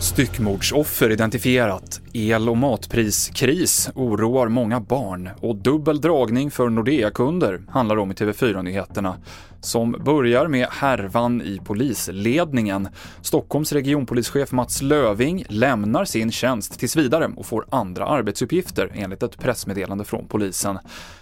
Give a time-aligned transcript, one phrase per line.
[0.00, 2.00] Styckmordsoffer identifierat.
[2.12, 9.16] El och matpriskris oroar många barn och dubbel dragning för Nordea-kunder handlar om i TV4-nyheterna
[9.60, 12.88] som börjar med härvan i polisledningen.
[13.22, 19.38] Stockholms regionpolischef Mats Löving lämnar sin tjänst tills vidare och får andra arbetsuppgifter enligt ett
[19.38, 20.78] pressmeddelande från polisen.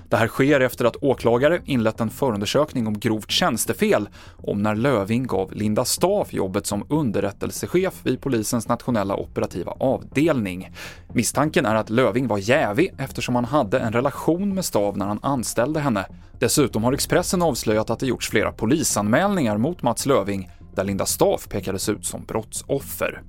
[0.09, 5.27] Det här sker efter att åklagare inlett en förundersökning om grovt tjänstefel om när Löving
[5.27, 10.71] gav Linda Staaf jobbet som underrättelsechef vid polisens nationella operativa avdelning.
[11.13, 15.19] Misstanken är att Löving var jävig eftersom han hade en relation med Stav när han
[15.23, 16.07] anställde henne.
[16.39, 21.49] Dessutom har Expressen avslöjat att det gjorts flera polisanmälningar mot Mats Löving där Linda Staff
[21.49, 23.23] pekades ut som brottsoffer.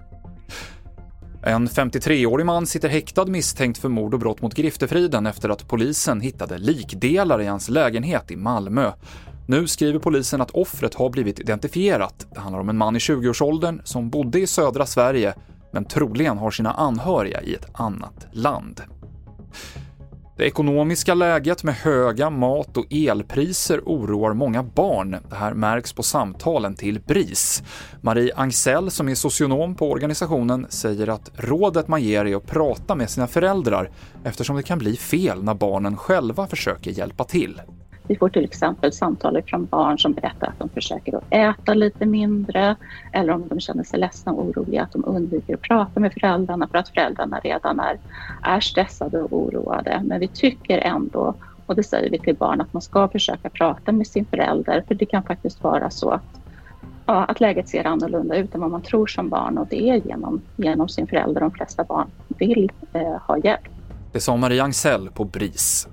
[1.43, 6.21] En 53-årig man sitter häktad misstänkt för mord och brott mot griftefriden efter att polisen
[6.21, 8.91] hittade likdelar i hans lägenhet i Malmö.
[9.47, 12.27] Nu skriver polisen att offret har blivit identifierat.
[12.33, 15.33] Det handlar om en man i 20-årsåldern som bodde i södra Sverige
[15.71, 18.81] men troligen har sina anhöriga i ett annat land.
[20.39, 25.17] Det ekonomiska läget med höga mat och elpriser oroar många barn.
[25.29, 27.63] Det här märks på samtalen till BRIS.
[28.01, 32.95] Marie Angsell, som är socionom på organisationen, säger att rådet man ger är att prata
[32.95, 33.91] med sina föräldrar
[34.23, 37.61] eftersom det kan bli fel när barnen själva försöker hjälpa till.
[38.09, 42.05] Vi får till exempel samtal från barn som berättar att de försöker att äta lite
[42.05, 42.75] mindre
[43.11, 46.67] eller om de känner sig ledsna och oroliga att de undviker att prata med föräldrarna
[46.67, 47.99] för att föräldrarna redan är,
[48.43, 50.01] är stressade och oroade.
[50.03, 53.91] Men vi tycker ändå, och det säger vi till barn, att man ska försöka prata
[53.91, 56.41] med sin förälder för det kan faktiskt vara så att,
[57.05, 59.95] ja, att läget ser annorlunda ut än vad man tror som barn och det är
[59.95, 63.69] genom, genom sin förälder de flesta barn vill eh, ha hjälp.
[64.11, 65.87] Det sa Marie Angsell på BRIS.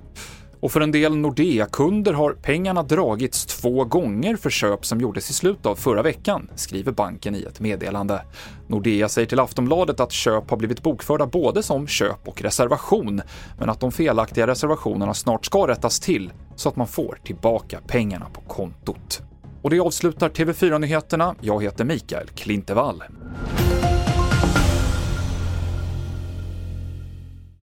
[0.67, 5.33] Och för en del Nordea-kunder har pengarna dragits två gånger för köp som gjordes i
[5.33, 8.23] slutet av förra veckan, skriver banken i ett meddelande.
[8.67, 13.23] Nordea säger till Aftonbladet att köp har blivit bokförda både som köp och reservation,
[13.59, 18.27] men att de felaktiga reservationerna snart ska rättas till så att man får tillbaka pengarna
[18.33, 19.23] på kontot.
[19.63, 21.35] Och det avslutar TV4-nyheterna.
[21.41, 23.03] Jag heter Mikael Klintevall.